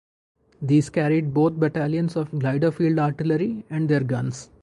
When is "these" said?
0.63-0.89